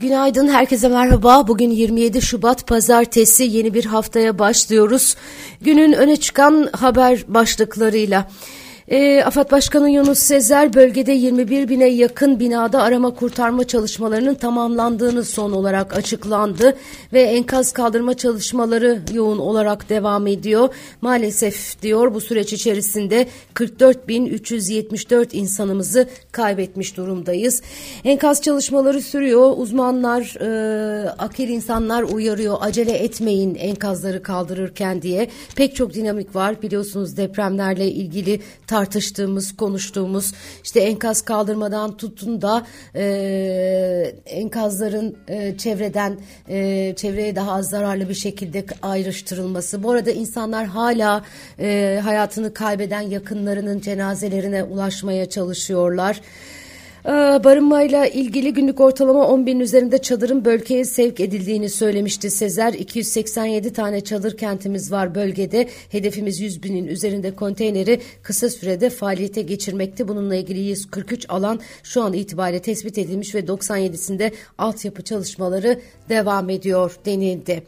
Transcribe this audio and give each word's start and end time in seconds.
Günaydın, 0.00 0.48
herkese 0.48 0.88
merhaba. 0.88 1.48
Bugün 1.48 1.70
27 1.70 2.22
Şubat 2.22 2.66
Pazartesi 2.66 3.44
yeni 3.44 3.74
bir 3.74 3.84
haftaya 3.84 4.38
başlıyoruz. 4.38 5.16
Günün 5.60 5.92
öne 5.92 6.16
çıkan 6.16 6.68
haber 6.72 7.24
başlıklarıyla. 7.28 8.28
E, 8.90 9.24
AFAD 9.24 9.50
Başkanı 9.50 9.90
Yunus 9.90 10.18
Sezer 10.18 10.74
bölgede 10.74 11.12
21 11.12 11.68
bine 11.68 11.88
yakın 11.88 12.40
binada 12.40 12.82
arama 12.82 13.14
kurtarma 13.14 13.64
çalışmalarının 13.64 14.34
tamamlandığını 14.34 15.24
son 15.24 15.52
olarak 15.52 15.96
açıklandı 15.96 16.76
ve 17.12 17.22
enkaz 17.22 17.72
kaldırma 17.72 18.14
çalışmaları 18.14 19.00
yoğun 19.14 19.38
olarak 19.38 19.88
devam 19.88 20.26
ediyor. 20.26 20.74
Maalesef 21.00 21.82
diyor 21.82 22.14
bu 22.14 22.20
süreç 22.20 22.52
içerisinde 22.52 23.26
44.374 23.54 25.36
insanımızı 25.36 26.08
kaybetmiş 26.32 26.96
durumdayız. 26.96 27.62
Enkaz 28.04 28.42
çalışmaları 28.42 29.02
sürüyor. 29.02 29.52
Uzmanlar, 29.56 30.36
e, 30.40 31.08
akil 31.08 31.48
insanlar 31.48 32.02
uyarıyor. 32.02 32.56
Acele 32.60 32.92
etmeyin 32.92 33.54
enkazları 33.54 34.22
kaldırırken 34.22 35.02
diye. 35.02 35.28
Pek 35.56 35.76
çok 35.76 35.94
dinamik 35.94 36.34
var. 36.34 36.62
Biliyorsunuz 36.62 37.16
depremlerle 37.16 37.90
ilgili 37.90 38.40
tartıştığımız, 38.78 39.56
konuştuğumuz 39.56 40.32
işte 40.64 40.80
enkaz 40.80 41.22
kaldırmadan 41.22 41.96
tutun 41.96 42.42
da 42.42 42.66
e, 42.94 44.14
enkazların 44.26 45.16
e, 45.28 45.58
çevreden 45.58 46.18
e, 46.48 46.94
çevreye 46.96 47.36
daha 47.36 47.52
az 47.52 47.70
zararlı 47.70 48.08
bir 48.08 48.14
şekilde 48.14 48.64
ayrıştırılması. 48.82 49.82
Bu 49.82 49.90
arada 49.90 50.10
insanlar 50.10 50.66
hala 50.66 51.24
e, 51.60 52.00
hayatını 52.04 52.54
kaybeden 52.54 53.00
yakınlarının 53.00 53.80
cenazelerine 53.80 54.62
ulaşmaya 54.62 55.28
çalışıyorlar. 55.28 56.20
Ee, 57.08 57.44
barınmayla 57.44 58.06
ilgili 58.06 58.52
günlük 58.52 58.80
ortalama 58.80 59.28
10 59.28 59.46
bin 59.46 59.60
üzerinde 59.60 59.98
çadırın 59.98 60.44
bölgeye 60.44 60.84
sevk 60.84 61.20
edildiğini 61.20 61.68
söylemişti 61.68 62.30
Sezer. 62.30 62.72
287 62.72 63.72
tane 63.72 64.00
çadır 64.00 64.36
kentimiz 64.36 64.92
var 64.92 65.14
bölgede. 65.14 65.68
Hedefimiz 65.90 66.40
100 66.40 66.62
binin 66.62 66.86
üzerinde 66.86 67.36
konteyneri 67.36 68.00
kısa 68.22 68.50
sürede 68.50 68.90
faaliyete 68.90 69.42
geçirmekte. 69.42 70.08
Bununla 70.08 70.34
ilgili 70.34 70.60
143 70.60 71.26
alan 71.28 71.60
şu 71.82 72.02
an 72.02 72.12
itibariyle 72.12 72.62
tespit 72.62 72.98
edilmiş 72.98 73.34
ve 73.34 73.40
97'sinde 73.40 74.32
altyapı 74.58 75.02
çalışmaları 75.02 75.80
devam 76.08 76.50
ediyor 76.50 76.96
denildi. 77.06 77.62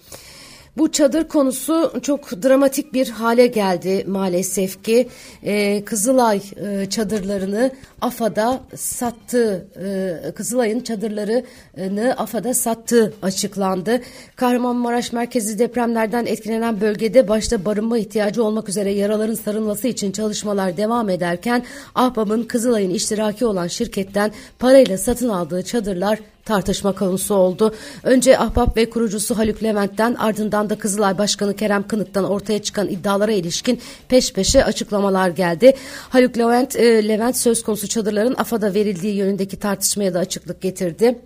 Bu 0.76 0.92
çadır 0.92 1.28
konusu 1.28 1.92
çok 2.02 2.42
dramatik 2.42 2.94
bir 2.94 3.08
hale 3.08 3.46
geldi 3.46 4.04
maalesef 4.06 4.84
ki 4.84 5.08
ee, 5.44 5.84
Kızılay 5.84 6.40
e, 6.56 6.86
çadırlarını 6.90 7.70
AFAD'a 8.00 8.60
sattı. 8.76 9.66
E, 9.84 10.32
Kızılay'ın 10.32 10.80
çadırlarını 10.80 12.14
AFAD'a 12.16 12.54
sattığı 12.54 13.14
açıklandı. 13.22 14.00
Kahramanmaraş 14.36 15.12
merkezi 15.12 15.58
depremlerden 15.58 16.26
etkilenen 16.26 16.80
bölgede 16.80 17.28
başta 17.28 17.64
barınma 17.64 17.98
ihtiyacı 17.98 18.44
olmak 18.44 18.68
üzere 18.68 18.90
yaraların 18.90 19.34
sarılması 19.34 19.88
için 19.88 20.12
çalışmalar 20.12 20.76
devam 20.76 21.10
ederken 21.10 21.64
Ahbap'ın 21.94 22.42
Kızılay'ın 22.42 22.90
iştiraki 22.90 23.46
olan 23.46 23.66
şirketten 23.66 24.32
parayla 24.58 24.98
satın 24.98 25.28
aldığı 25.28 25.62
çadırlar 25.62 26.18
tartışma 26.50 26.92
konusu 26.92 27.34
oldu. 27.34 27.74
Önce 28.02 28.38
Ahbap 28.38 28.76
ve 28.76 28.90
kurucusu 28.90 29.38
Haluk 29.38 29.62
Levent'ten 29.62 30.14
ardından 30.14 30.70
da 30.70 30.78
Kızılay 30.78 31.18
Başkanı 31.18 31.56
Kerem 31.56 31.88
Kınık'tan 31.88 32.24
ortaya 32.24 32.62
çıkan 32.62 32.88
iddialara 32.88 33.32
ilişkin 33.32 33.80
peş 34.08 34.32
peşe 34.32 34.64
açıklamalar 34.64 35.28
geldi. 35.28 35.76
Haluk 36.08 36.38
Levent, 36.38 36.76
e, 36.76 37.08
Levent 37.08 37.36
söz 37.36 37.62
konusu 37.62 37.88
çadırların 37.88 38.34
AFAD'a 38.38 38.74
verildiği 38.74 39.16
yönündeki 39.16 39.58
tartışmaya 39.58 40.14
da 40.14 40.18
açıklık 40.18 40.62
getirdi. 40.62 41.18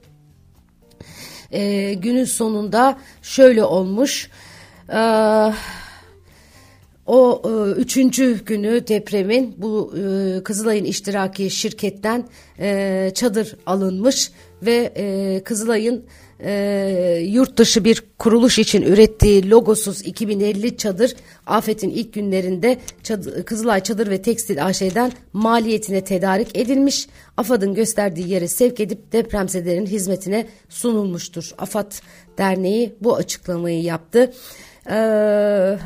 E, 1.53 1.95
günün 1.95 2.25
sonunda 2.25 2.99
şöyle 3.23 3.65
olmuş. 3.65 4.31
Eee 4.93 5.53
o 7.07 7.43
e, 7.45 7.81
üçüncü 7.81 8.45
günü 8.45 8.87
depremin 8.89 9.55
bu 9.59 9.95
e, 9.97 10.43
Kızılay'ın 10.43 10.85
iştiraki 10.85 11.51
şirketten 11.51 12.29
e, 12.59 13.11
çadır 13.15 13.57
alınmış 13.67 14.31
ve 14.63 14.93
e, 14.97 15.41
Kızılay'ın 15.45 16.05
e, 16.41 17.23
yurt 17.27 17.57
dışı 17.57 17.85
bir 17.85 18.03
kuruluş 18.19 18.59
için 18.59 18.83
ürettiği 18.83 19.51
logosuz 19.51 20.03
2050 20.07 20.77
çadır 20.77 21.15
afetin 21.47 21.91
ilk 21.91 22.13
günlerinde 22.13 22.79
çadır, 23.03 23.45
Kızılay 23.45 23.83
Çadır 23.83 24.11
ve 24.11 24.23
Tekstil 24.23 24.67
AŞ'den 24.67 25.13
maliyetine 25.33 26.05
tedarik 26.05 26.57
edilmiş. 26.57 27.09
AFAD'ın 27.37 27.75
gösterdiği 27.75 28.29
yere 28.29 28.49
sevk 28.49 28.81
edip 28.81 29.13
depremzedelerin 29.13 29.87
hizmetine 29.87 30.47
sunulmuştur. 30.69 31.51
AFAD 31.59 31.93
Derneği 32.39 32.95
bu 33.01 33.17
açıklamayı 33.17 33.83
yaptı. 33.83 34.33
Eee 34.91 35.79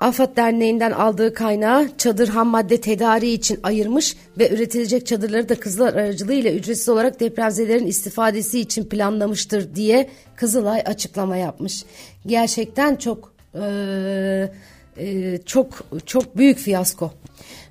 AFAD 0.00 0.36
Derneği'nden 0.36 0.90
aldığı 0.90 1.34
kaynağı 1.34 1.88
çadır 1.98 2.28
ham 2.28 2.48
madde 2.48 2.80
tedariği 2.80 3.38
için 3.38 3.60
ayırmış 3.62 4.16
ve 4.38 4.50
üretilecek 4.50 5.06
çadırları 5.06 5.48
da 5.48 5.54
Kızılay 5.60 5.88
aracılığıyla 5.88 6.52
ücretsiz 6.52 6.88
olarak 6.88 7.20
depremzelerin 7.20 7.86
istifadesi 7.86 8.60
için 8.60 8.84
planlamıştır 8.84 9.74
diye 9.74 10.10
Kızılay 10.36 10.82
açıklama 10.86 11.36
yapmış. 11.36 11.84
Gerçekten 12.26 12.96
çok 12.96 13.32
e, 13.54 14.50
e, 14.98 15.38
çok 15.46 15.66
çok 16.06 16.36
büyük 16.36 16.58
fiyasko. 16.58 17.12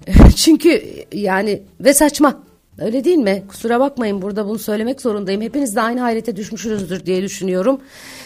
Çünkü 0.35 0.83
yani 1.11 1.61
ve 1.79 1.93
saçma. 1.93 2.46
Öyle 2.79 3.03
değil 3.03 3.17
mi? 3.17 3.43
Kusura 3.47 3.79
bakmayın 3.79 4.21
burada 4.21 4.47
bunu 4.47 4.59
söylemek 4.59 5.01
zorundayım. 5.01 5.41
Hepiniz 5.41 5.75
de 5.75 5.81
aynı 5.81 5.99
hayrete 5.99 6.35
düşmüşsünüzdür 6.35 7.05
diye 7.05 7.21
düşünüyorum. 7.21 7.81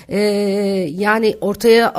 Ee, 0.10 0.20
yani 0.90 1.38
ortaya 1.42 1.90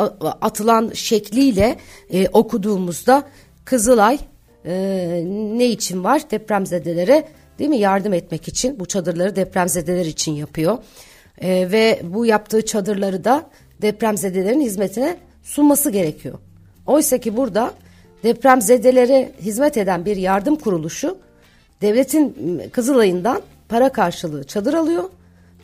atılan 0.40 0.90
şekliyle 0.94 1.76
e, 2.10 2.28
okuduğumuzda 2.28 3.24
Kızılay 3.64 4.18
e, 4.64 5.24
ne 5.26 5.66
için 5.66 6.04
var? 6.04 6.22
Depremzedelere 6.30 7.28
değil 7.58 7.70
mi 7.70 7.78
yardım 7.78 8.12
etmek 8.12 8.48
için 8.48 8.80
bu 8.80 8.86
çadırları 8.86 9.36
depremzedeler 9.36 10.06
için 10.06 10.32
yapıyor. 10.32 10.78
E, 11.40 11.72
ve 11.72 12.00
bu 12.04 12.26
yaptığı 12.26 12.66
çadırları 12.66 13.24
da 13.24 13.50
depremzedelerin 13.82 14.60
hizmetine 14.60 15.16
sunması 15.42 15.90
gerekiyor. 15.90 16.38
Oysa 16.86 17.18
ki 17.18 17.36
burada 17.36 17.74
depremzedelere 18.22 19.32
hizmet 19.40 19.76
eden 19.76 20.04
bir 20.04 20.16
yardım 20.16 20.56
kuruluşu 20.56 21.18
devletin 21.82 22.62
Kızılay'ından 22.72 23.42
para 23.68 23.92
karşılığı 23.92 24.44
çadır 24.44 24.74
alıyor. 24.74 25.04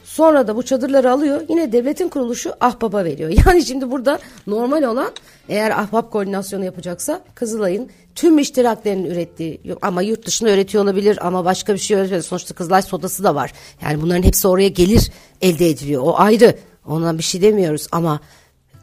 Sonra 0.05 0.47
da 0.47 0.56
bu 0.56 0.62
çadırları 0.62 1.12
alıyor 1.12 1.41
yine 1.49 1.73
devletin 1.73 2.09
kuruluşu 2.09 2.53
ahbaba 2.61 3.05
veriyor. 3.05 3.31
Yani 3.47 3.62
şimdi 3.62 3.91
burada 3.91 4.19
normal 4.47 4.83
olan 4.83 5.11
eğer 5.49 5.71
ahbap 5.71 6.12
koordinasyonu 6.12 6.65
yapacaksa 6.65 7.21
Kızılay'ın 7.34 7.89
tüm 8.15 8.39
iştiraklerin 8.39 9.05
ürettiği 9.05 9.61
ama 9.83 10.03
yurt 10.03 10.27
dışında 10.27 10.51
üretiyor 10.51 10.84
olabilir 10.84 11.27
ama 11.27 11.45
başka 11.45 11.75
bir 11.75 11.79
şey 11.79 11.97
üretiyor. 11.97 12.23
Sonuçta 12.23 12.55
Kızılay 12.55 12.83
sodası 12.83 13.25
da 13.25 13.35
var. 13.35 13.53
Yani 13.83 14.03
bunların 14.03 14.23
hepsi 14.23 14.49
oraya 14.49 14.69
gelir 14.69 15.11
elde 15.41 15.69
ediliyor. 15.69 16.03
O 16.03 16.19
ayrı. 16.19 16.55
Ona 16.87 17.19
bir 17.19 17.23
şey 17.23 17.43
demiyoruz 17.43 17.87
ama 17.93 18.21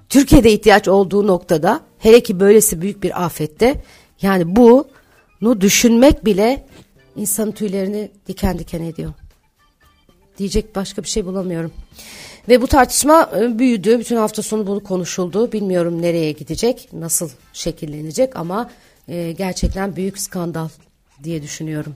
Türkiye'de 0.10 0.52
ihtiyaç 0.52 0.88
olduğu 0.88 1.28
noktada 1.28 1.80
hele 2.00 2.24
ki 2.24 2.40
böylesi 2.40 2.82
büyük 2.82 3.04
bir 3.04 3.26
afette 3.26 3.84
yani 4.22 4.56
bunu 4.56 4.86
düşünmek 5.62 6.26
bile 6.26 6.66
insanın 7.16 7.52
tüylerini 7.52 8.12
diken 8.28 8.60
diken 8.60 8.82
ediyor. 8.82 9.14
Diyecek 10.38 10.76
başka 10.76 11.04
bir 11.04 11.08
şey 11.08 11.26
bulamıyorum. 11.26 11.72
Ve 12.50 12.62
bu 12.62 12.68
tartışma 12.68 13.30
e, 13.40 13.60
büyüdü. 13.60 14.00
Bütün 14.00 14.16
hafta 14.16 14.42
sonu 14.42 14.68
bunu 14.68 14.84
konuşuldu. 14.84 15.52
Bilmiyorum 15.52 16.02
nereye 16.02 16.32
gidecek, 16.32 16.90
nasıl 16.94 17.30
şekillenecek 17.54 18.36
ama 18.36 18.70
e, 19.08 19.32
gerçekten 19.32 19.96
büyük 19.96 20.20
skandal 20.20 20.70
diye 21.24 21.44
düşünüyorum. 21.44 21.96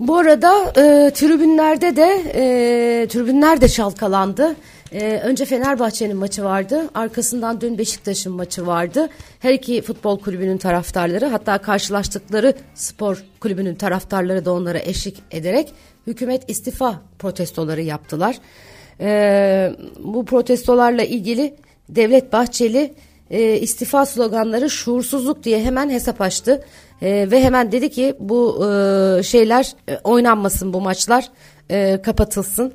Bu 0.00 0.16
arada 0.16 0.64
e, 0.68 1.10
tribünlerde 1.10 1.96
de 1.96 2.22
e, 2.34 3.08
tribünler 3.08 3.60
de 3.60 3.68
çalkalandı. 3.68 4.56
E, 4.92 5.20
önce 5.24 5.44
Fenerbahçe'nin 5.44 6.16
maçı 6.16 6.44
vardı. 6.44 6.88
Arkasından 6.94 7.60
dün 7.60 7.78
Beşiktaş'ın 7.78 8.32
maçı 8.32 8.66
vardı. 8.66 9.08
Her 9.40 9.52
iki 9.52 9.82
futbol 9.82 10.18
kulübünün 10.18 10.58
taraftarları 10.58 11.26
hatta 11.26 11.58
karşılaştıkları 11.58 12.54
spor 12.74 13.24
kulübünün 13.40 13.74
taraftarları 13.74 14.44
da 14.44 14.52
onlara 14.52 14.78
eşlik 14.78 15.22
ederek 15.30 15.72
hükümet 16.06 16.50
istifa 16.50 17.02
protestoları 17.18 17.82
yaptılar. 17.82 18.38
E, 19.00 19.72
bu 20.04 20.24
protestolarla 20.24 21.02
ilgili 21.02 21.54
Devlet 21.88 22.32
Bahçeli 22.32 22.94
e, 23.30 23.58
istifa 23.58 24.06
sloganları 24.06 24.70
şuursuzluk 24.70 25.44
diye 25.44 25.62
hemen 25.62 25.90
hesap 25.90 26.20
açtı. 26.20 26.64
E, 27.02 27.30
ve 27.30 27.42
hemen 27.42 27.72
dedi 27.72 27.90
ki 27.90 28.14
bu 28.20 28.66
e, 28.66 29.22
şeyler 29.22 29.72
e, 29.88 29.98
oynanmasın 30.04 30.72
bu 30.72 30.80
maçlar 30.80 31.30
e, 31.70 32.02
kapatılsın. 32.02 32.72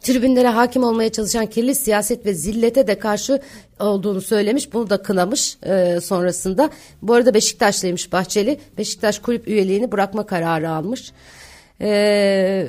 Tribünlere 0.00 0.48
hakim 0.48 0.84
olmaya 0.84 1.12
çalışan 1.12 1.46
kirli 1.46 1.74
siyaset 1.74 2.26
ve 2.26 2.34
zillete 2.34 2.86
de 2.86 2.98
karşı 2.98 3.40
olduğunu 3.80 4.20
söylemiş. 4.20 4.72
Bunu 4.72 4.90
da 4.90 5.02
kınamış 5.02 5.56
e, 5.62 6.00
sonrasında. 6.00 6.70
Bu 7.02 7.14
arada 7.14 7.34
Beşiktaşlıymış 7.34 8.12
Bahçeli. 8.12 8.60
Beşiktaş 8.78 9.18
kulüp 9.18 9.48
üyeliğini 9.48 9.92
bırakma 9.92 10.26
kararı 10.26 10.70
almış. 10.70 11.12
Ee, 11.80 12.66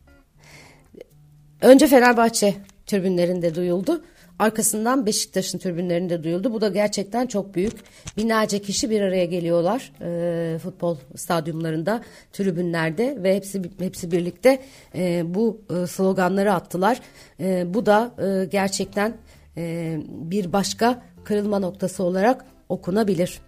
önce 1.60 1.86
Fenerbahçe 1.86 2.54
tribünlerinde 2.86 3.54
duyuldu. 3.54 4.02
Arkasından 4.40 5.06
Beşiktaş'ın 5.06 5.58
tribünlerinde 5.58 6.24
duyuldu. 6.24 6.52
Bu 6.52 6.60
da 6.60 6.68
gerçekten 6.68 7.26
çok 7.26 7.54
büyük. 7.54 7.72
Binlerce 8.16 8.58
kişi 8.58 8.90
bir 8.90 9.00
araya 9.00 9.24
geliyorlar 9.24 9.92
e, 10.00 10.58
futbol 10.58 10.96
stadyumlarında, 11.16 12.02
tribünlerde 12.32 13.22
ve 13.22 13.36
hepsi 13.36 13.62
hepsi 13.78 14.10
birlikte 14.10 14.62
e, 14.94 15.22
bu 15.34 15.60
e, 15.70 15.86
sloganları 15.86 16.54
attılar. 16.54 17.00
E, 17.40 17.74
bu 17.74 17.86
da 17.86 18.14
e, 18.18 18.44
gerçekten 18.44 19.16
e, 19.56 19.96
bir 20.08 20.52
başka 20.52 21.02
kırılma 21.24 21.58
noktası 21.58 22.02
olarak 22.02 22.44
okunabilir. 22.68 23.40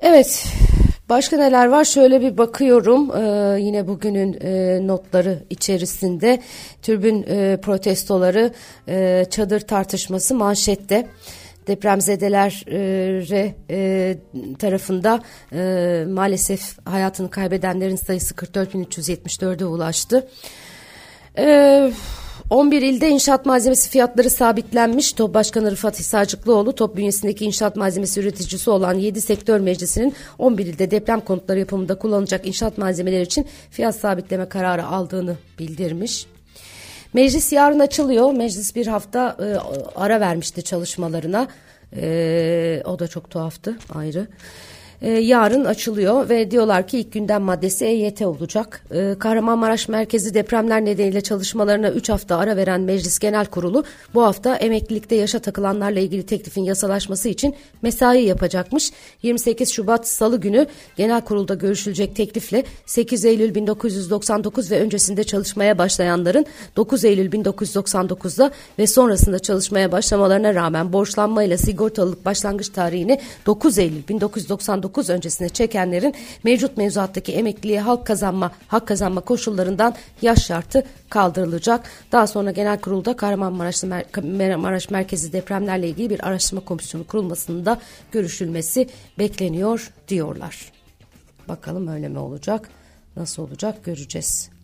Evet. 0.00 0.44
Başka 1.08 1.36
neler 1.36 1.66
var? 1.66 1.84
Şöyle 1.84 2.20
bir 2.20 2.38
bakıyorum. 2.38 3.10
Ee, 3.16 3.60
yine 3.60 3.88
bugünün 3.88 4.38
e, 4.40 4.80
notları 4.86 5.42
içerisinde 5.50 6.42
türbün 6.82 7.24
e, 7.28 7.58
protestoları, 7.62 8.52
e, 8.88 9.24
çadır 9.30 9.60
tartışması 9.60 10.34
manşette 10.34 11.06
depremzedeler 11.66 12.64
e, 12.70 13.54
e, 13.70 14.16
tarafında 14.58 15.20
e, 15.52 16.04
maalesef 16.08 16.86
hayatını 16.88 17.30
kaybedenlerin 17.30 17.96
sayısı 17.96 18.34
44.374'e 18.34 19.64
ulaştı. 19.64 20.28
Evet 21.34 21.94
11 22.50 22.82
ilde 22.82 23.08
inşaat 23.08 23.46
malzemesi 23.46 23.90
fiyatları 23.90 24.30
sabitlenmiş. 24.30 25.12
TOP 25.12 25.34
Başkanı 25.34 25.70
Rıfat 25.70 25.98
Hisarcıklıoğlu, 25.98 26.74
TOP 26.74 26.96
bünyesindeki 26.96 27.44
inşaat 27.44 27.76
malzemesi 27.76 28.20
üreticisi 28.20 28.70
olan 28.70 28.94
7 28.94 29.20
sektör 29.20 29.60
meclisinin 29.60 30.14
11 30.38 30.66
ilde 30.66 30.90
deprem 30.90 31.20
konutları 31.20 31.58
yapımında 31.58 31.98
kullanılacak 31.98 32.46
inşaat 32.46 32.78
malzemeleri 32.78 33.22
için 33.22 33.46
fiyat 33.70 33.96
sabitleme 33.96 34.48
kararı 34.48 34.86
aldığını 34.86 35.36
bildirmiş. 35.58 36.26
Meclis 37.12 37.52
yarın 37.52 37.78
açılıyor. 37.78 38.32
Meclis 38.32 38.76
bir 38.76 38.86
hafta 38.86 39.36
e, 39.40 39.44
ara 39.96 40.20
vermişti 40.20 40.62
çalışmalarına. 40.62 41.48
E, 41.96 42.82
o 42.84 42.98
da 42.98 43.08
çok 43.08 43.30
tuhaftı 43.30 43.78
ayrı 43.94 44.26
e, 45.02 45.10
yarın 45.10 45.64
açılıyor 45.64 46.28
ve 46.28 46.50
diyorlar 46.50 46.86
ki 46.86 46.98
ilk 46.98 47.12
gündem 47.12 47.42
maddesi 47.42 47.84
EYT 47.84 48.22
olacak. 48.22 48.84
E, 48.90 49.14
Kahramanmaraş 49.18 49.88
merkezi 49.88 50.34
depremler 50.34 50.84
nedeniyle 50.84 51.20
çalışmalarına 51.20 51.90
3 51.90 52.08
hafta 52.08 52.36
ara 52.36 52.56
veren 52.56 52.80
Meclis 52.80 53.18
Genel 53.18 53.46
Kurulu 53.46 53.84
bu 54.14 54.22
hafta 54.22 54.56
emeklilikte 54.56 55.14
yaşa 55.14 55.38
takılanlarla 55.38 56.00
ilgili 56.00 56.26
teklifin 56.26 56.62
yasalaşması 56.62 57.28
için 57.28 57.54
mesai 57.82 58.22
yapacakmış. 58.24 58.92
28 59.22 59.72
Şubat 59.72 60.08
Salı 60.08 60.40
günü 60.40 60.66
Genel 60.96 61.20
Kurulda 61.20 61.54
görüşülecek 61.54 62.16
teklifle 62.16 62.64
8 62.86 63.24
Eylül 63.24 63.54
1999 63.54 64.70
ve 64.70 64.80
öncesinde 64.80 65.24
çalışmaya 65.24 65.78
başlayanların 65.78 66.46
9 66.76 67.04
Eylül 67.04 67.32
1999'da 67.32 68.50
ve 68.78 68.86
sonrasında 68.86 69.38
çalışmaya 69.38 69.92
başlamalarına 69.92 70.54
rağmen 70.54 70.92
borçlanmayla 70.92 71.58
sigortalılık 71.58 72.24
başlangıç 72.24 72.68
tarihini 72.68 73.20
9 73.46 73.78
Eylül 73.78 74.08
1999 74.08 74.87
1999 74.88 75.10
öncesine 75.10 75.48
çekenlerin 75.48 76.14
mevcut 76.44 76.76
mevzuattaki 76.76 77.32
emekliliğe 77.32 77.80
halk 77.80 78.06
kazanma, 78.06 78.52
hak 78.68 78.88
kazanma 78.88 79.20
koşullarından 79.20 79.94
yaş 80.22 80.46
şartı 80.46 80.84
kaldırılacak. 81.10 81.88
Daha 82.12 82.26
sonra 82.26 82.50
genel 82.50 82.80
kurulda 82.80 83.16
Kahramanmaraş 83.16 83.84
Maraş 84.58 84.90
merkezi 84.90 85.32
depremlerle 85.32 85.88
ilgili 85.88 86.10
bir 86.10 86.26
araştırma 86.26 86.64
komisyonu 86.64 87.06
kurulmasında 87.06 87.78
görüşülmesi 88.12 88.88
bekleniyor 89.18 89.92
diyorlar. 90.08 90.72
Bakalım 91.48 91.88
öyle 91.88 92.08
mi 92.08 92.18
olacak? 92.18 92.68
Nasıl 93.16 93.42
olacak 93.42 93.84
göreceğiz. 93.84 94.57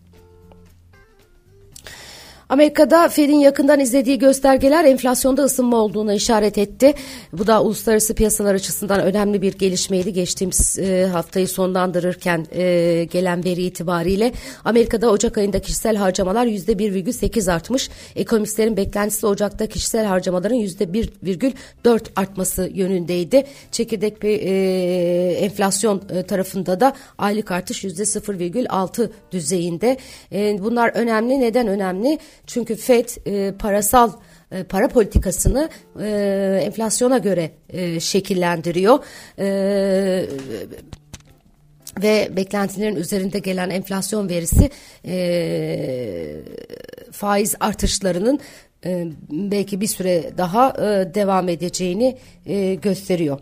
Amerika'da 2.49 3.09
Fed'in 3.09 3.39
yakından 3.39 3.79
izlediği 3.79 4.19
göstergeler 4.19 4.85
enflasyonda 4.85 5.43
ısınma 5.43 5.77
olduğuna 5.77 6.13
işaret 6.13 6.57
etti. 6.57 6.93
Bu 7.33 7.47
da 7.47 7.63
uluslararası 7.63 8.15
piyasalar 8.15 8.55
açısından 8.55 9.01
önemli 9.01 9.41
bir 9.41 9.53
gelişmeydi. 9.53 10.13
Geçtiğimiz 10.13 10.79
e, 10.79 11.05
haftayı 11.05 11.47
sonlandırırken 11.47 12.45
e, 12.51 13.03
gelen 13.11 13.43
veri 13.43 13.61
itibariyle 13.61 14.31
Amerika'da 14.65 15.09
Ocak 15.09 15.37
ayında 15.37 15.59
kişisel 15.59 15.95
harcamalar 15.95 16.45
%1,8 16.45 17.51
artmış. 17.51 17.89
Ekonomistlerin 18.15 18.77
beklentisi 18.77 19.27
Ocak'ta 19.27 19.67
kişisel 19.67 20.05
harcamaların 20.05 20.57
%1,4 20.57 21.99
artması 22.15 22.69
yönündeydi. 22.73 23.43
Çekirdek 23.71 24.21
bir 24.21 24.39
e, 24.41 25.31
enflasyon 25.31 26.01
e, 26.09 26.23
tarafında 26.23 26.79
da 26.79 26.93
aylık 27.17 27.51
artış 27.51 27.83
%0,6 27.83 29.09
düzeyinde. 29.31 29.97
E, 30.31 30.57
bunlar 30.59 30.89
önemli. 30.89 31.41
Neden 31.41 31.67
önemli? 31.67 32.19
Çünkü 32.47 32.75
FED 32.75 33.09
e, 33.25 33.51
parasal 33.51 34.11
e, 34.51 34.63
para 34.63 34.87
politikasını 34.87 35.69
e, 36.01 36.59
enflasyona 36.63 37.17
göre 37.17 37.51
e, 37.69 37.99
şekillendiriyor. 37.99 38.99
E, 39.39 40.25
ve 42.03 42.29
beklentilerin 42.35 42.95
üzerinde 42.95 43.39
gelen 43.39 43.69
enflasyon 43.69 44.29
verisi 44.29 44.69
e, 45.05 46.35
faiz 47.11 47.55
artışlarının 47.59 48.39
e, 48.85 49.07
belki 49.31 49.81
bir 49.81 49.87
süre 49.87 50.31
daha 50.37 50.69
e, 50.69 51.13
devam 51.13 51.49
edeceğini 51.49 52.17
e, 52.45 52.75
gösteriyor. 52.75 53.39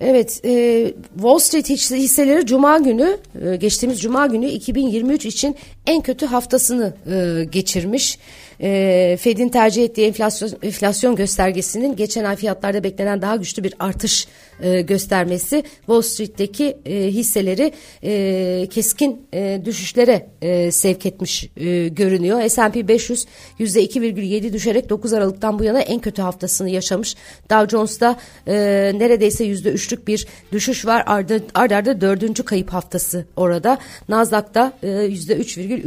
Evet, 0.00 0.40
e, 0.44 0.84
Wall 1.14 1.38
Street 1.38 1.70
hisseleri 1.70 2.46
Cuma 2.46 2.78
günü, 2.78 3.18
e, 3.44 3.56
geçtiğimiz 3.56 4.00
Cuma 4.00 4.26
günü 4.26 4.46
2023 4.46 5.26
için 5.26 5.56
en 5.88 6.02
kötü 6.02 6.26
haftasını 6.26 6.94
e, 7.06 7.44
geçirmiş. 7.44 8.18
E, 8.60 9.18
Fed'in 9.20 9.48
tercih 9.48 9.84
ettiği 9.84 10.06
enflasyon, 10.06 10.50
enflasyon 10.62 11.16
göstergesinin 11.16 11.96
geçen 11.96 12.24
ay 12.24 12.36
fiyatlarda 12.36 12.84
beklenen 12.84 13.22
daha 13.22 13.36
güçlü 13.36 13.64
bir 13.64 13.74
artış 13.78 14.28
e, 14.60 14.80
göstermesi 14.80 15.64
Wall 15.76 16.02
Street'teki 16.02 16.76
e, 16.86 16.94
hisseleri 16.94 17.72
e, 18.04 18.68
keskin 18.70 19.26
e, 19.34 19.62
düşüşlere 19.64 20.26
e, 20.42 20.70
sevk 20.70 21.06
etmiş 21.06 21.50
e, 21.56 21.88
görünüyor. 21.88 22.48
S&P 22.48 22.88
500 22.88 23.26
%2,7 23.60 24.52
düşerek 24.52 24.90
9 24.90 25.12
Aralık'tan 25.12 25.58
bu 25.58 25.64
yana 25.64 25.80
en 25.80 26.00
kötü 26.00 26.22
haftasını 26.22 26.70
yaşamış. 26.70 27.16
Dow 27.50 27.76
Jones'da 27.76 28.16
e, 28.46 28.54
neredeyse 28.94 29.44
%3'lük 29.44 30.06
bir 30.06 30.26
düşüş 30.52 30.86
var. 30.86 31.02
Ardı 31.06 31.42
arda 31.54 32.00
dördüncü 32.00 32.42
kayıp 32.42 32.70
haftası 32.70 33.24
orada. 33.36 33.78
Nasdaq'ta 34.08 34.72
e, 34.82 34.86
%3,3 34.86 35.77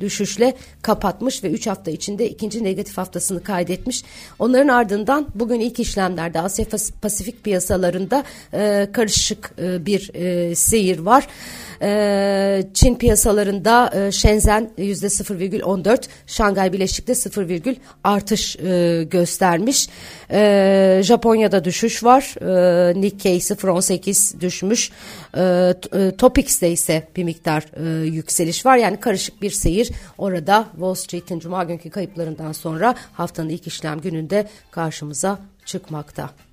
düşüşle 0.00 0.54
kapatmış 0.82 1.44
ve 1.44 1.50
3 1.50 1.66
hafta 1.66 1.90
içinde 1.90 2.30
ikinci 2.30 2.64
negatif 2.64 2.98
haftasını 2.98 3.42
kaydetmiş. 3.42 4.04
Onların 4.38 4.68
ardından 4.68 5.26
bugün 5.34 5.60
ilk 5.60 5.80
işlemlerde 5.80 6.40
Asya 6.40 6.66
Pasifik 7.02 7.44
piyasalarında 7.44 8.24
e, 8.54 8.88
karışık 8.92 9.52
e, 9.58 9.86
bir 9.86 10.10
e, 10.14 10.54
seyir 10.54 10.98
var. 10.98 11.26
E, 11.82 12.62
Çin 12.74 12.94
piyasalarında 12.94 13.90
e, 13.94 14.12
Shenzhen 14.12 14.70
%0,14, 14.78 16.02
Şangay 16.26 16.72
Bileşik'te 16.72 17.14
0, 17.14 17.76
artış 18.04 18.56
e, 18.56 19.04
göstermiş. 19.10 19.88
E, 20.30 21.00
Japonya'da 21.04 21.64
düşüş 21.64 22.04
var. 22.04 22.34
E, 22.40 23.00
Nikkei 23.00 23.38
0,18 23.38 24.40
düşmüş. 24.40 24.90
E, 25.36 25.74
Topix'te 26.18 26.70
ise 26.70 27.08
bir 27.16 27.24
miktar 27.24 27.66
e, 27.76 28.06
yükseliş 28.06 28.66
var. 28.66 28.76
Yani 28.76 29.00
karışık 29.00 29.42
bir 29.42 29.50
seyir 29.50 29.90
orada 30.18 30.66
Wall 30.72 30.94
Street'in 30.94 31.38
cuma 31.38 31.64
günkü 31.64 31.90
kayıplarından 31.90 32.52
sonra 32.52 32.94
haftanın 33.12 33.48
ilk 33.48 33.66
işlem 33.66 34.00
gününde 34.00 34.48
karşımıza 34.70 35.38
çıkmakta. 35.64 36.47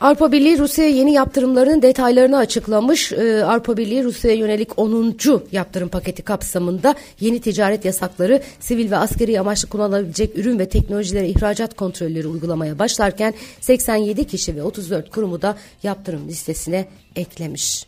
Avrupa 0.00 0.32
Birliği 0.32 0.58
Rusya'ya 0.58 0.90
yeni 0.90 1.12
yaptırımların 1.12 1.82
detaylarını 1.82 2.38
açıklamış. 2.38 3.12
Ee, 3.12 3.44
Avrupa 3.44 3.76
Birliği 3.76 4.04
Rusya'ya 4.04 4.36
yönelik 4.36 4.78
10. 4.78 5.16
yaptırım 5.52 5.88
paketi 5.88 6.22
kapsamında 6.22 6.94
yeni 7.20 7.40
ticaret 7.40 7.84
yasakları, 7.84 8.42
sivil 8.60 8.90
ve 8.90 8.96
askeri 8.96 9.40
amaçlı 9.40 9.68
kullanılabilecek 9.68 10.38
ürün 10.38 10.58
ve 10.58 10.68
teknolojilere 10.68 11.28
ihracat 11.28 11.76
kontrolleri 11.76 12.26
uygulamaya 12.26 12.78
başlarken 12.78 13.34
87 13.60 14.26
kişi 14.26 14.56
ve 14.56 14.62
34 14.62 15.10
kurumu 15.10 15.42
da 15.42 15.56
yaptırım 15.82 16.28
listesine 16.28 16.88
eklemiş. 17.16 17.86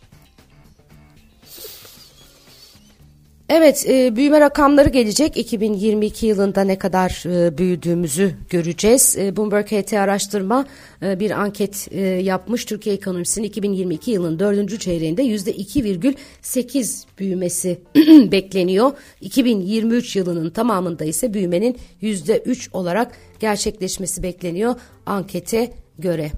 Evet 3.49 3.87
e, 3.89 4.17
büyüme 4.17 4.41
rakamları 4.41 4.89
gelecek 4.89 5.37
2022 5.37 6.27
yılında 6.27 6.65
ne 6.65 6.79
kadar 6.79 7.25
e, 7.27 7.59
büyüdüğümüzü 7.59 8.35
göreceğiz. 8.51 9.17
E, 9.19 9.37
Bloomberg 9.37 9.67
HT 9.67 9.93
araştırma 9.93 10.67
e, 11.03 11.21
bir 11.21 11.31
anket 11.31 11.89
e, 11.91 12.01
yapmış 12.01 12.65
Türkiye 12.65 12.95
ekonomisinin 12.95 13.47
2022 13.47 14.11
yılının 14.11 14.39
dördüncü 14.39 14.79
çeyreğinde 14.79 15.23
yüzde 15.23 15.53
2,8 15.53 17.05
büyümesi 17.19 17.79
bekleniyor. 18.33 18.93
2023 19.21 20.17
yılının 20.17 20.51
tamamında 20.51 21.05
ise 21.05 21.35
büyümenin 21.35 21.77
yüzde 22.01 22.39
3 22.39 22.69
olarak 22.73 23.13
gerçekleşmesi 23.41 24.23
bekleniyor 24.23 24.75
ankete 25.07 25.71
göre. 25.99 26.31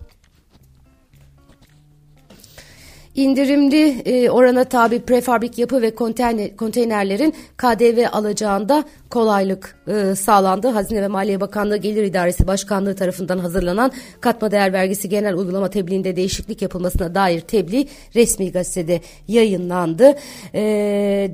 İndirimli 3.14 4.02
e, 4.04 4.30
orana 4.30 4.64
tabi 4.64 5.00
prefabrik 5.00 5.58
yapı 5.58 5.82
ve 5.82 5.94
konteyner, 5.94 6.56
konteynerlerin 6.56 7.34
KDV 7.56 8.06
alacağında 8.12 8.84
kolaylık 9.10 9.76
e, 9.88 10.14
sağlandı. 10.14 10.68
Hazine 10.68 11.02
ve 11.02 11.08
Maliye 11.08 11.40
Bakanlığı 11.40 11.76
Gelir 11.76 12.04
İdaresi 12.04 12.46
Başkanlığı 12.46 12.96
tarafından 12.96 13.38
hazırlanan 13.38 13.92
katma 14.20 14.50
değer 14.50 14.72
vergisi 14.72 15.08
genel 15.08 15.34
uygulama 15.34 15.70
tebliğinde 15.70 16.16
değişiklik 16.16 16.62
yapılmasına 16.62 17.14
dair 17.14 17.40
tebliğ 17.40 17.88
resmi 18.14 18.52
gazetede 18.52 19.00
yayınlandı. 19.28 20.14
E, 20.54 20.62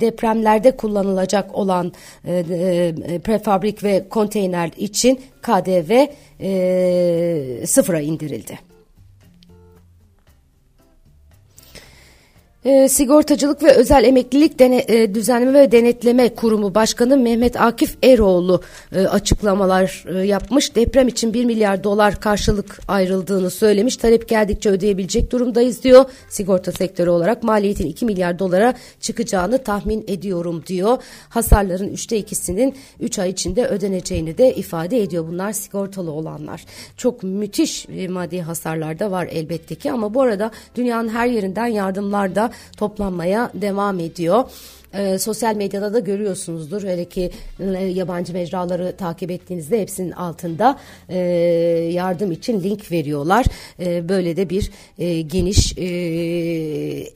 depremlerde 0.00 0.76
kullanılacak 0.76 1.54
olan 1.54 1.92
e, 2.24 2.34
e, 2.34 3.18
prefabrik 3.18 3.84
ve 3.84 4.08
konteyner 4.08 4.70
için 4.76 5.20
KDV 5.42 6.06
e, 6.40 7.66
sıfıra 7.66 8.00
indirildi. 8.00 8.69
E, 12.64 12.88
Sigortacılık 12.88 13.62
ve 13.62 13.72
Özel 13.72 14.04
Emeklilik 14.04 14.60
e, 14.60 15.14
Düzenleme 15.14 15.60
ve 15.60 15.72
Denetleme 15.72 16.34
Kurumu 16.34 16.74
Başkanı 16.74 17.16
Mehmet 17.16 17.60
Akif 17.60 17.96
Eroğlu 18.02 18.62
e, 18.92 19.06
açıklamalar 19.06 20.04
e, 20.08 20.18
yapmış. 20.18 20.74
Deprem 20.74 21.08
için 21.08 21.34
1 21.34 21.44
milyar 21.44 21.84
dolar 21.84 22.20
karşılık 22.20 22.80
ayrıldığını 22.88 23.50
söylemiş. 23.50 23.96
Talep 23.96 24.28
geldikçe 24.28 24.70
ödeyebilecek 24.70 25.32
durumdayız 25.32 25.84
diyor. 25.84 26.04
Sigorta 26.28 26.72
sektörü 26.72 27.10
olarak 27.10 27.42
maliyetin 27.42 27.86
2 27.86 28.04
milyar 28.04 28.38
dolara 28.38 28.74
çıkacağını 29.00 29.58
tahmin 29.58 30.04
ediyorum 30.08 30.62
diyor. 30.66 30.98
Hasarların 31.28 31.88
3'te 31.88 32.20
2'sinin 32.20 32.74
3 33.00 33.18
ay 33.18 33.30
içinde 33.30 33.66
ödeneceğini 33.66 34.38
de 34.38 34.54
ifade 34.54 35.02
ediyor. 35.02 35.28
Bunlar 35.28 35.52
sigortalı 35.52 36.10
olanlar. 36.10 36.64
Çok 36.96 37.22
müthiş 37.22 37.88
maddi 38.08 38.40
hasarlar 38.40 38.98
da 38.98 39.10
var 39.10 39.28
elbette 39.30 39.74
ki 39.74 39.92
ama 39.92 40.14
bu 40.14 40.22
arada 40.22 40.50
dünyanın 40.74 41.08
her 41.08 41.26
yerinden 41.26 41.66
yardımlar 41.66 42.34
da 42.34 42.49
toplanmaya 42.76 43.50
devam 43.54 44.00
ediyor. 44.00 44.44
E, 44.94 45.18
sosyal 45.18 45.56
medyada 45.56 45.94
da 45.94 45.98
görüyorsunuzdur. 45.98 46.82
Hele 46.82 47.04
ki 47.04 47.30
e, 47.60 47.64
yabancı 47.84 48.32
mecraları 48.32 48.96
takip 48.96 49.30
ettiğinizde 49.30 49.80
hepsinin 49.80 50.10
altında 50.10 50.78
e, 51.08 51.18
yardım 51.92 52.32
için 52.32 52.62
link 52.62 52.92
veriyorlar. 52.92 53.46
E, 53.80 54.08
böyle 54.08 54.36
de 54.36 54.50
bir 54.50 54.70
e, 54.98 55.20
geniş 55.20 55.78
e, 55.78 55.84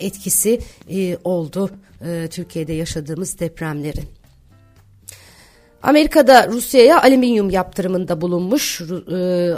etkisi 0.06 0.58
e, 0.90 1.16
oldu 1.24 1.70
e, 2.06 2.28
Türkiye'de 2.30 2.72
yaşadığımız 2.72 3.38
depremlerin. 3.38 4.23
Amerika'da 5.84 6.48
Rusya'ya 6.48 7.02
alüminyum 7.02 7.50
yaptırımında 7.50 8.20
bulunmuş 8.20 8.80
e, 8.80 8.84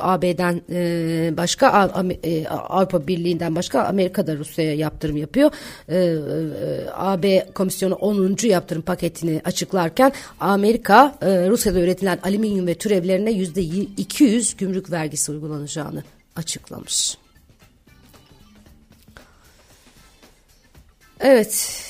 AB'den 0.01 0.63
e, 0.71 1.37
başka 1.37 1.91
e, 2.25 2.49
Avrupa 2.49 3.07
Birliği'nden 3.07 3.57
başka 3.57 3.83
Amerika'da 3.83 4.37
Rusya'ya 4.37 4.75
yaptırım 4.75 5.17
yapıyor. 5.17 5.51
E, 5.89 5.97
e, 5.97 6.17
AB 6.95 7.47
Komisyonu 7.55 7.95
10. 7.95 8.37
yaptırım 8.43 8.83
paketini 8.83 9.41
açıklarken 9.45 10.13
Amerika 10.41 11.19
e, 11.23 11.49
Rusya'da 11.49 11.81
üretilen 11.81 12.19
alüminyum 12.23 12.67
ve 12.67 12.75
türevlerine 12.75 13.31
yüzde 13.31 13.63
200 13.63 14.57
gümrük 14.57 14.91
vergisi 14.91 15.33
uygulanacağını 15.33 16.03
açıklamış. 16.37 17.19
Evet 21.21 21.86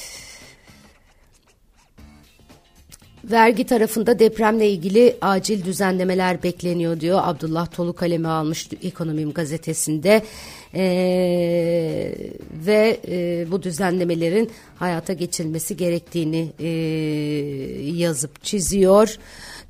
Vergi 3.30 3.64
tarafında 3.64 4.18
depremle 4.18 4.70
ilgili 4.70 5.16
acil 5.20 5.64
düzenlemeler 5.64 6.42
bekleniyor 6.42 7.00
diyor. 7.00 7.20
Abdullah 7.22 7.66
Tolu 7.66 7.92
kaleme 7.92 8.28
almış 8.28 8.68
Ekonomim 8.82 9.32
gazetesinde. 9.32 10.22
Ee, 10.74 12.14
ve 12.66 13.00
e, 13.08 13.46
bu 13.50 13.62
düzenlemelerin 13.62 14.50
hayata 14.76 15.12
geçirilmesi 15.12 15.76
gerektiğini 15.76 16.48
e, 16.58 16.68
yazıp 17.96 18.44
çiziyor. 18.44 19.18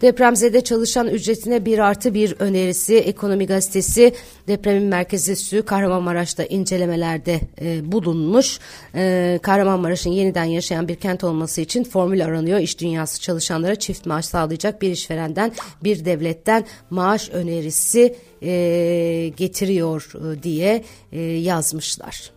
Depremzede 0.01 0.61
çalışan 0.61 1.09
ücretine 1.09 1.65
bir 1.65 1.79
artı 1.79 2.15
bir 2.15 2.35
önerisi 2.39 2.97
Ekonomi 2.97 3.47
Gazetesi 3.47 4.15
depremin 4.49 4.89
merkezi 4.89 5.33
üssü 5.33 5.63
Kahramanmaraş'ta 5.63 6.45
incelemelerde 6.45 7.41
e, 7.61 7.93
bulunmuş. 7.93 8.59
E, 8.95 9.39
Kahramanmaraş'ın 9.43 10.11
yeniden 10.11 10.45
yaşayan 10.45 10.89
bir 10.89 10.95
kent 10.95 11.25
olması 11.25 11.61
için 11.61 11.85
formül 11.85 12.25
aranıyor. 12.25 12.59
İş 12.59 12.81
dünyası 12.81 13.21
çalışanlara 13.21 13.75
çift 13.75 14.07
maaş 14.07 14.25
sağlayacak 14.25 14.83
bir 14.83 14.91
işverenden 14.91 15.53
bir 15.85 16.05
devletten 16.05 16.65
maaş 16.91 17.31
önerisi 17.31 18.17
e, 18.43 19.33
getiriyor 19.37 20.13
e, 20.15 20.43
diye 20.43 20.85
e, 21.13 21.21
yazmışlar. 21.21 22.36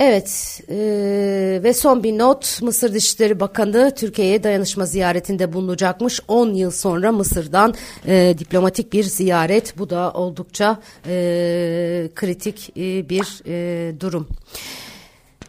Evet 0.00 0.60
e, 0.68 0.76
ve 1.62 1.74
son 1.74 2.02
bir 2.02 2.18
not. 2.18 2.62
Mısır 2.62 2.94
Dışişleri 2.94 3.40
Bakanı 3.40 3.92
Türkiye'ye 3.96 4.42
dayanışma 4.42 4.86
ziyaretinde 4.86 5.52
bulunacakmış. 5.52 6.20
10 6.28 6.54
yıl 6.54 6.70
sonra 6.70 7.12
Mısır'dan 7.12 7.74
e, 8.06 8.34
diplomatik 8.38 8.92
bir 8.92 9.04
ziyaret. 9.04 9.78
Bu 9.78 9.90
da 9.90 10.12
oldukça 10.12 10.80
e, 11.06 11.12
kritik 12.14 12.70
e, 12.76 13.08
bir 13.08 13.42
e, 13.46 14.00
durum. 14.00 14.28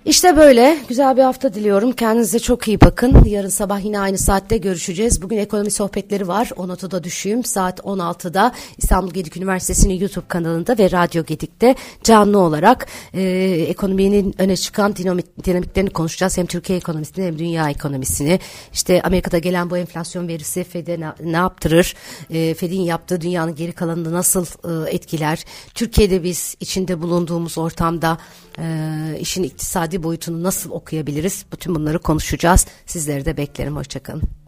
İşte 0.05 0.37
böyle 0.37 0.77
güzel 0.89 1.17
bir 1.17 1.21
hafta 1.21 1.53
diliyorum. 1.53 1.91
Kendinize 1.91 2.39
çok 2.39 2.67
iyi 2.67 2.81
bakın. 2.81 3.25
Yarın 3.25 3.49
sabah 3.49 3.85
yine 3.85 3.99
aynı 3.99 4.17
saatte 4.17 4.57
görüşeceğiz. 4.57 5.21
Bugün 5.21 5.37
ekonomi 5.37 5.71
sohbetleri 5.71 6.27
var. 6.27 6.49
O 6.55 6.67
notu 6.67 6.91
da 6.91 7.03
düşeyim. 7.03 7.43
Saat 7.43 7.79
16'da 7.79 8.51
İstanbul 8.77 9.11
Gedik 9.11 9.37
Üniversitesi'nin 9.37 9.93
YouTube 9.93 10.27
kanalında 10.27 10.77
ve 10.77 10.91
Radyo 10.91 11.25
Gedik'te 11.25 11.75
canlı 12.03 12.39
olarak 12.39 12.87
e, 13.13 13.21
ekonominin 13.69 14.35
öne 14.37 14.57
çıkan 14.57 14.95
dinamik, 14.95 15.45
dinamiklerini 15.45 15.89
konuşacağız. 15.89 16.37
Hem 16.37 16.45
Türkiye 16.45 16.77
ekonomisini 16.77 17.25
hem 17.25 17.39
dünya 17.39 17.69
ekonomisini. 17.69 18.39
İşte 18.73 19.01
Amerika'da 19.01 19.37
gelen 19.37 19.69
bu 19.69 19.77
enflasyon 19.77 20.27
verisi 20.27 20.63
Fed'e 20.63 20.99
ne, 20.99 21.13
ne 21.23 21.37
yaptırır? 21.37 21.95
E, 22.29 22.53
Fed'in 22.53 22.81
yaptığı 22.81 23.21
dünyanın 23.21 23.55
geri 23.55 23.71
kalanını 23.71 24.13
nasıl 24.13 24.45
e, 24.45 24.91
etkiler? 24.91 25.45
Türkiye'de 25.75 26.23
biz 26.23 26.55
içinde 26.59 27.01
bulunduğumuz 27.01 27.57
ortamda 27.57 28.17
e, 28.59 29.17
işin 29.19 29.43
iktisadi 29.43 30.03
boyutunu 30.03 30.43
nasıl 30.43 30.71
okuyabiliriz? 30.71 31.45
Bütün 31.51 31.75
bunları 31.75 31.99
konuşacağız. 31.99 32.65
Sizleri 32.85 33.25
de 33.25 33.37
beklerim. 33.37 33.75
Hoşçakalın. 33.75 34.40